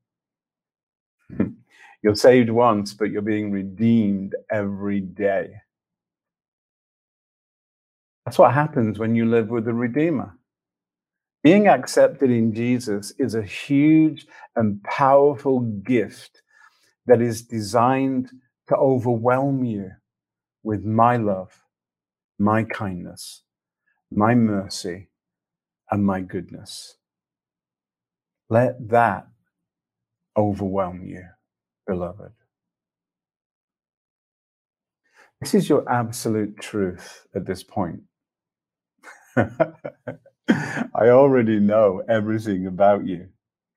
You're 2.03 2.17
saved 2.17 2.51
once, 2.51 2.95
but 2.95 3.11
you're 3.11 3.23
being 3.23 3.53
redeemed 3.53 4.35
every 4.51 5.01
day. 5.01 5.51
That's 8.25 8.39
what 8.39 8.55
happens 8.55 8.99
when 8.99 9.15
you 9.17 9.27
live 9.27 9.51
with 9.51 9.65
the 9.67 9.75
Redeemer. 9.75 10.37
Being 11.43 11.69
accepted 11.69 12.31
in 12.31 12.55
Jesus 12.55 13.13
is 13.19 13.35
a 13.35 13.43
huge 13.43 14.27
and 14.57 14.83
powerful 14.85 15.61
gift 15.61 16.43
that 17.07 17.23
is 17.23 17.43
designed 17.43 18.31
to 18.69 18.77
overwhelm 18.77 19.65
you 19.65 19.91
with 20.63 20.85
my 20.85 21.17
love, 21.17 21.53
my 22.39 22.65
kindness, 22.65 23.43
my 24.11 24.35
mercy, 24.35 25.09
and 25.91 26.05
my 26.07 26.21
goodness. 26.23 26.97
Let 28.51 28.91
that 28.91 29.29
overwhelm 30.37 31.05
you, 31.05 31.25
beloved. 31.87 32.33
This 35.41 35.55
is 35.55 35.69
your 35.69 35.91
absolute 35.91 36.59
truth 36.61 37.27
at 37.35 37.47
this 37.47 37.63
point. 37.63 38.01
I 39.37 41.09
already 41.09 41.61
know 41.61 42.03
everything 42.09 42.67
about 42.67 43.07
you, 43.07 43.29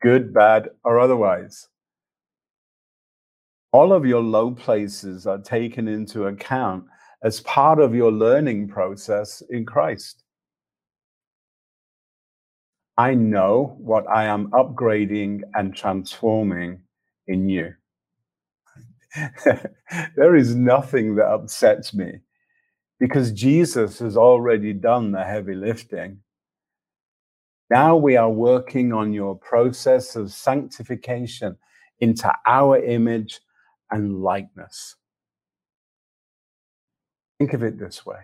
good, 0.01 0.33
bad, 0.33 0.69
or 0.83 0.99
otherwise. 0.99 1.69
All 3.71 3.93
of 3.93 4.05
your 4.05 4.21
low 4.21 4.51
places 4.51 5.25
are 5.25 5.39
taken 5.39 5.87
into 5.87 6.25
account 6.25 6.85
as 7.23 7.39
part 7.41 7.79
of 7.79 7.95
your 7.95 8.11
learning 8.11 8.67
process 8.67 9.41
in 9.49 9.65
Christ. 9.65 10.22
I 12.97 13.15
know 13.15 13.75
what 13.79 14.07
I 14.07 14.25
am 14.25 14.51
upgrading 14.51 15.41
and 15.55 15.75
transforming 15.75 16.81
in 17.27 17.49
you. 17.49 17.73
there 20.15 20.35
is 20.35 20.55
nothing 20.55 21.15
that 21.15 21.25
upsets 21.25 21.93
me 21.93 22.19
because 22.99 23.31
Jesus 23.31 23.99
has 23.99 24.15
already 24.15 24.73
done 24.73 25.11
the 25.11 25.23
heavy 25.23 25.55
lifting. 25.55 26.19
Now 27.69 27.95
we 27.95 28.15
are 28.15 28.29
working 28.29 28.93
on 28.93 29.13
your 29.13 29.35
process 29.37 30.15
of 30.15 30.31
sanctification 30.31 31.57
into 31.99 32.31
our 32.45 32.77
image 32.77 33.39
and 33.89 34.21
likeness. 34.21 34.95
Think 37.39 37.53
of 37.53 37.63
it 37.63 37.79
this 37.79 38.05
way 38.05 38.19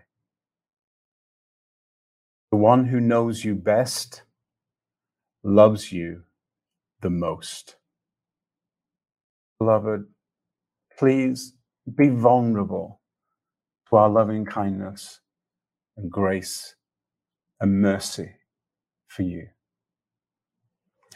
the 2.51 2.57
one 2.57 2.85
who 2.85 2.99
knows 2.99 3.45
you 3.45 3.53
best 3.55 4.23
loves 5.43 5.91
you 5.91 6.23
the 7.01 7.09
most. 7.09 7.75
Beloved, 9.59 10.05
please 10.97 11.53
be 11.95 12.09
vulnerable 12.09 13.01
to 13.89 13.95
our 13.95 14.09
loving 14.09 14.45
kindness 14.45 15.19
and 15.97 16.11
grace 16.11 16.75
and 17.59 17.81
mercy 17.81 18.31
for 19.07 19.23
you. 19.23 19.47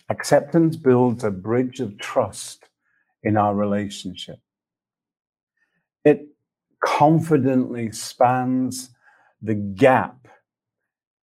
Acceptance 0.09 0.75
builds 0.75 1.23
a 1.23 1.31
bridge 1.31 1.79
of 1.79 1.97
trust 1.97 2.69
in 3.23 3.38
our 3.38 3.55
relationship. 3.55 4.39
It 6.03 6.27
confidently 6.83 7.91
spans 7.91 8.89
the 9.41 9.55
gap 9.55 10.27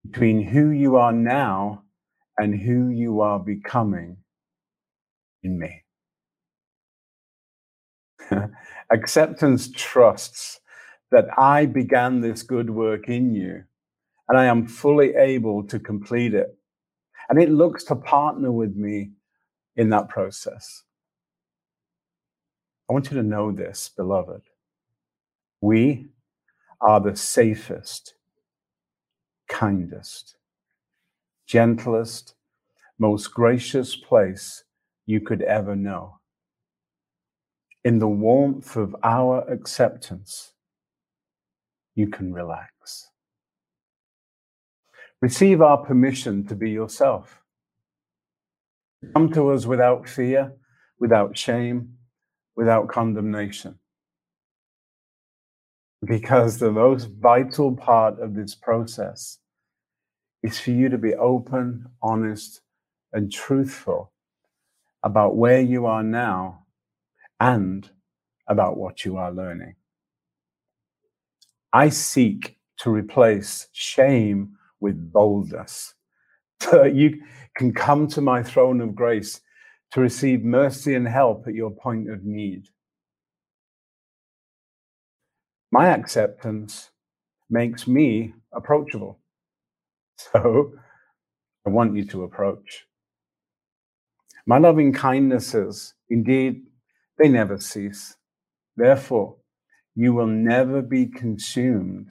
between 0.10 0.42
who 0.42 0.70
you 0.70 0.96
are 0.96 1.12
now 1.12 1.84
and 2.40 2.60
who 2.60 2.88
you 2.88 3.20
are 3.20 3.38
becoming 3.38 4.18
in 5.44 5.60
me. 5.60 5.84
Acceptance 8.92 9.70
trusts 9.70 10.62
that 11.12 11.26
I 11.38 11.66
began 11.66 12.22
this 12.22 12.42
good 12.42 12.70
work 12.70 13.10
in 13.10 13.34
you 13.36 13.66
and 14.30 14.38
I 14.38 14.46
am 14.46 14.68
fully 14.68 15.16
able 15.16 15.64
to 15.64 15.80
complete 15.80 16.34
it. 16.34 16.56
And 17.28 17.42
it 17.42 17.50
looks 17.50 17.84
to 17.86 17.96
partner 17.96 18.52
with 18.52 18.76
me 18.76 19.12
in 19.76 19.90
that 19.90 20.08
process. 20.08 20.84
I 22.90 22.94
want 22.94 23.12
you 23.12 23.18
to 23.18 23.24
know 23.24 23.52
this, 23.52 23.90
beloved. 23.96 24.44
We 25.62 26.08
are 26.80 27.02
the 27.02 27.16
safest, 27.16 28.14
kindest, 29.50 30.36
gentlest, 31.50 32.36
most 33.00 33.34
gracious 33.34 33.96
place 33.96 34.64
you 35.08 35.20
could 35.20 35.42
ever 35.42 35.76
know. 35.76 36.20
In 37.84 37.98
the 37.98 38.08
warmth 38.08 38.76
of 38.76 38.96
our 39.04 39.42
acceptance, 39.52 40.54
you 41.96 42.08
can 42.08 42.32
relax. 42.32 43.10
Receive 45.22 45.60
our 45.60 45.84
permission 45.84 46.46
to 46.46 46.56
be 46.56 46.70
yourself. 46.70 47.42
Come 49.16 49.32
to 49.34 49.50
us 49.50 49.66
without 49.66 50.08
fear, 50.08 50.54
without 51.00 51.36
shame, 51.36 51.96
without 52.56 52.90
condemnation. 52.90 53.80
Because 56.06 56.60
the 56.60 56.72
most 56.72 57.06
vital 57.06 57.76
part 57.76 58.20
of 58.20 58.36
this 58.36 58.54
process 58.54 59.40
is 60.44 60.60
for 60.60 60.72
you 60.72 60.90
to 60.90 60.98
be 60.98 61.16
open, 61.16 61.88
honest, 62.02 62.62
and 63.14 63.32
truthful 63.32 64.12
about 65.04 65.36
where 65.36 65.62
you 65.62 65.86
are 65.86 66.04
now 66.04 66.66
and 67.40 67.90
about 68.48 68.78
what 68.78 69.06
you 69.06 69.18
are 69.18 69.32
learning. 69.32 69.76
I 71.72 71.90
seek 71.90 72.58
to 72.80 72.90
replace 72.90 73.68
shame 73.74 74.58
with 74.80 75.12
boldness 75.12 75.94
so 76.62 76.84
that 76.84 76.96
you 76.96 77.22
can 77.56 77.74
come 77.74 78.08
to 78.08 78.22
my 78.22 78.42
throne 78.42 78.82
of 78.82 78.96
grace 78.96 79.42
to 79.92 80.02
receive 80.02 80.44
mercy 80.44 80.96
and 80.96 81.08
help 81.08 81.48
at 81.48 81.54
your 81.54 81.72
point 81.72 82.10
of 82.10 82.24
need. 82.24 82.70
My 85.72 85.88
acceptance 85.90 86.90
makes 87.50 87.88
me 87.88 88.34
approachable. 88.54 89.19
So 90.34 90.74
I 91.66 91.70
want 91.70 91.96
you 91.96 92.06
to 92.08 92.24
approach. 92.24 92.86
My 94.46 94.58
loving 94.58 94.94
kindnesses, 94.94 95.94
indeed, 96.10 96.64
they 97.18 97.30
never 97.30 97.58
cease. 97.58 98.16
Therefore, 98.76 99.38
you 99.96 100.14
will 100.14 100.28
never 100.28 100.82
be 100.82 101.06
consumed 101.06 102.08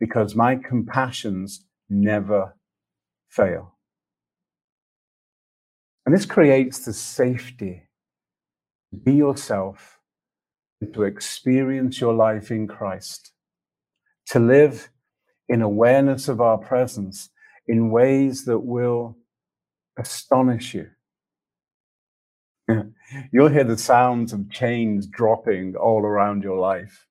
because 0.00 0.34
my 0.34 0.56
compassions 0.56 1.64
never 1.88 2.56
fail. 3.28 3.74
And 6.04 6.14
this 6.14 6.26
creates 6.26 6.84
the 6.84 6.92
safety 6.92 7.82
to 8.90 8.96
be 8.96 9.12
yourself 9.14 9.98
and 10.80 10.92
to 10.94 11.02
experience 11.02 12.00
your 12.00 12.14
life 12.14 12.50
in 12.50 12.68
Christ, 12.68 13.32
to 14.26 14.38
live 14.38 14.90
in 15.48 15.62
awareness 15.62 16.28
of 16.28 16.40
our 16.40 16.58
presence 16.58 17.30
in 17.68 17.90
ways 17.90 18.44
that 18.44 18.58
will 18.58 19.16
astonish 19.98 20.74
you. 20.74 20.88
You'll 23.32 23.48
hear 23.48 23.64
the 23.64 23.78
sounds 23.78 24.32
of 24.32 24.50
chains 24.50 25.06
dropping 25.06 25.76
all 25.76 26.00
around 26.00 26.42
your 26.42 26.58
life. 26.58 27.06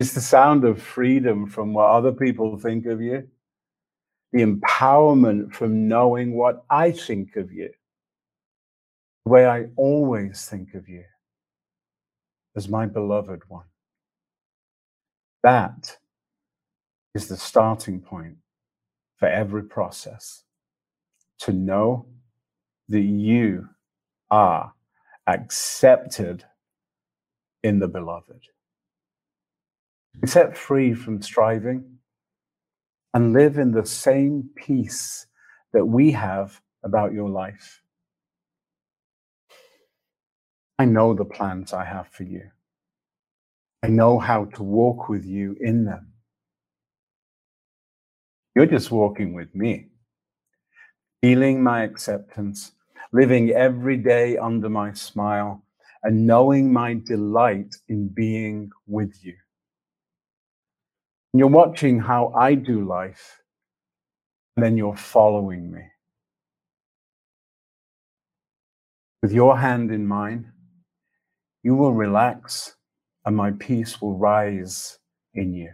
It's 0.00 0.12
the 0.12 0.20
sound 0.20 0.64
of 0.64 0.82
freedom 0.82 1.48
from 1.48 1.72
what 1.72 1.90
other 1.90 2.12
people 2.12 2.58
think 2.58 2.86
of 2.86 3.00
you, 3.00 3.28
the 4.32 4.42
empowerment 4.42 5.54
from 5.54 5.86
knowing 5.86 6.34
what 6.34 6.64
I 6.68 6.90
think 6.90 7.36
of 7.36 7.52
you, 7.52 7.70
the 9.24 9.30
way 9.30 9.46
I 9.46 9.66
always 9.76 10.44
think 10.46 10.74
of 10.74 10.88
you 10.88 11.04
as 12.56 12.68
my 12.68 12.86
beloved 12.86 13.42
one. 13.48 13.66
That 15.44 15.96
is 17.14 17.28
the 17.28 17.36
starting 17.36 18.00
point 18.00 18.38
for 19.16 19.28
every 19.28 19.62
process 19.62 20.42
to 21.40 21.52
know 21.52 22.06
that 22.88 23.00
you 23.00 23.68
are 24.30 24.72
accepted 25.26 26.44
in 27.62 27.78
the 27.78 27.88
beloved. 27.88 28.42
Be 30.20 30.28
set 30.28 30.56
free 30.56 30.94
from 30.94 31.22
striving 31.22 31.98
and 33.14 33.32
live 33.32 33.58
in 33.58 33.72
the 33.72 33.86
same 33.86 34.50
peace 34.56 35.26
that 35.72 35.86
we 35.86 36.12
have 36.12 36.60
about 36.84 37.12
your 37.12 37.30
life. 37.30 37.80
I 40.78 40.84
know 40.84 41.14
the 41.14 41.24
plans 41.24 41.72
I 41.72 41.84
have 41.84 42.08
for 42.08 42.24
you. 42.24 42.50
I 43.82 43.88
know 43.88 44.18
how 44.18 44.46
to 44.46 44.62
walk 44.62 45.08
with 45.08 45.24
you 45.24 45.56
in 45.60 45.84
them. 45.84 46.13
You're 48.54 48.66
just 48.66 48.92
walking 48.92 49.34
with 49.34 49.52
me, 49.54 49.88
feeling 51.22 51.62
my 51.62 51.82
acceptance, 51.82 52.72
living 53.12 53.50
every 53.50 53.96
day 53.96 54.36
under 54.36 54.68
my 54.68 54.92
smile, 54.92 55.64
and 56.04 56.26
knowing 56.26 56.72
my 56.72 57.00
delight 57.04 57.74
in 57.88 58.08
being 58.08 58.70
with 58.86 59.12
you. 59.24 59.34
And 61.32 61.40
you're 61.40 61.48
watching 61.48 61.98
how 61.98 62.32
I 62.36 62.54
do 62.54 62.84
life, 62.86 63.40
and 64.56 64.64
then 64.64 64.76
you're 64.76 64.96
following 64.96 65.72
me. 65.72 65.82
With 69.20 69.32
your 69.32 69.58
hand 69.58 69.90
in 69.90 70.06
mine, 70.06 70.52
you 71.64 71.74
will 71.74 71.94
relax, 71.94 72.76
and 73.24 73.34
my 73.34 73.50
peace 73.52 74.00
will 74.00 74.16
rise 74.16 74.98
in 75.32 75.54
you. 75.54 75.72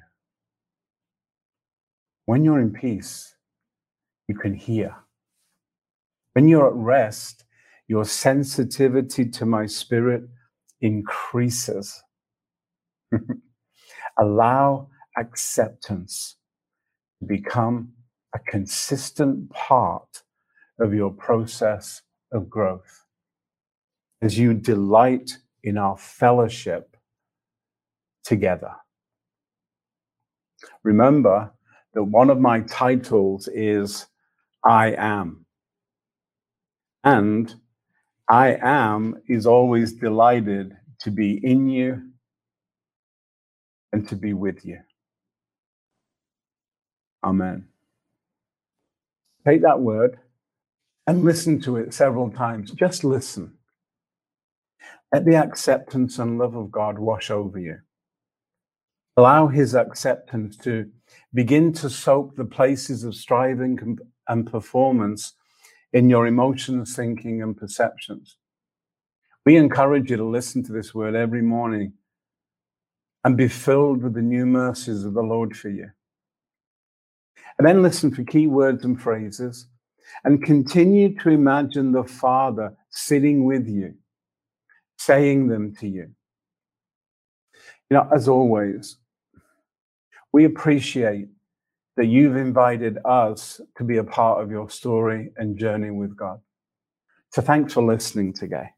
When 2.31 2.45
you're 2.45 2.61
in 2.61 2.73
peace, 2.73 3.35
you 4.29 4.37
can 4.37 4.55
hear. 4.55 4.95
When 6.35 6.47
you're 6.47 6.69
at 6.69 6.77
rest, 6.77 7.45
your 7.89 8.05
sensitivity 8.05 9.29
to 9.31 9.45
my 9.45 9.67
spirit 9.67 10.23
increases. 10.81 12.01
Allow 14.21 14.91
acceptance 15.19 16.37
to 17.19 17.27
become 17.27 17.95
a 18.33 18.39
consistent 18.39 19.51
part 19.51 20.23
of 20.79 20.95
your 20.95 21.11
process 21.11 22.01
of 22.31 22.49
growth 22.49 23.07
as 24.23 24.39
you 24.39 24.55
delight 24.55 25.37
in 25.65 25.77
our 25.77 25.99
fellowship 25.99 26.97
together. 28.23 28.77
Remember 30.85 31.51
that 31.95 32.05
one 32.05 32.31
of 32.31 32.41
my 32.41 32.61
titles 32.63 33.49
is 33.49 34.07
I 34.65 34.95
am. 34.99 35.47
And 37.05 37.55
I 38.29 38.59
am 38.63 39.23
is 39.29 39.47
always 39.47 39.95
delighted 39.95 40.77
to 41.01 41.11
be 41.11 41.41
in 41.45 41.69
you 41.69 42.03
and 43.93 44.09
to 44.09 44.17
be 44.17 44.35
with 44.35 44.65
you. 44.65 44.79
Amen. 47.25 47.67
Take 49.47 49.63
that 49.63 49.81
word 49.81 50.19
and 51.07 51.25
listen 51.25 51.61
to 51.63 51.77
it 51.77 51.95
several 51.95 52.31
times. 52.31 52.71
Just 52.73 53.05
listen. 53.05 53.55
Let 55.13 55.25
the 55.25 55.37
acceptance 55.37 56.19
and 56.19 56.39
love 56.39 56.55
of 56.55 56.71
God 56.71 56.99
wash 56.99 57.31
over 57.31 57.59
you. 57.59 57.79
Allow 59.17 59.49
His 59.49 59.75
acceptance 59.75 60.57
to 60.59 60.91
begin 61.35 61.73
to 61.75 61.91
soak 61.91 62.37
the 62.37 62.45
places 62.45 63.05
of 63.05 63.15
striving 63.15 63.99
and 64.29 64.51
performance 64.51 65.35
in 65.93 66.09
your 66.09 66.27
emotions, 66.27 66.95
thinking, 66.95 67.43
and 67.43 67.57
perceptions. 67.57 68.37
We 69.45 69.57
encourage 69.57 70.11
you 70.11 70.17
to 70.17 70.25
listen 70.25 70.63
to 70.65 70.73
this 70.73 70.95
word 70.95 71.15
every 71.15 71.43
morning 71.43 71.95
and 73.25 73.37
be 73.37 73.49
filled 73.49 74.03
with 74.03 74.15
the 74.15 74.23
new 74.23 74.47
mercies 74.47 75.05
of 75.05 75.15
the 75.15 75.23
Lord 75.23 75.57
for 75.57 75.69
you. 75.69 75.91
And 77.59 77.67
then 77.67 77.83
listen 77.83 78.15
for 78.15 78.25
key 78.25 78.47
words 78.47 78.85
and 78.85 79.01
phrases 79.01 79.67
and 80.25 80.43
continue 80.43 81.15
to 81.19 81.31
imagine 81.31 81.93
the 81.93 82.05
Father 82.05 82.75
sitting 82.91 83.45
with 83.45 83.69
you, 83.69 83.95
saying 84.99 85.49
them 85.49 85.75
to 85.77 85.89
you. 85.89 86.11
You 87.91 87.97
know, 87.97 88.09
as 88.15 88.29
always, 88.29 88.97
we 90.33 90.45
appreciate 90.45 91.29
that 91.97 92.07
you've 92.07 92.37
invited 92.37 92.99
us 93.05 93.61
to 93.77 93.85
be 93.85 93.99
a 93.99 94.05
part 94.05 94.43
of 94.43 94.51
your 94.51 94.71
story 94.71 95.31
and 95.37 95.59
journey 95.59 95.91
with 95.91 96.17
God. 96.17 96.41
So 97.31 97.43
thanks 97.43 97.73
for 97.73 97.83
listening 97.83 98.33
today. 98.33 98.71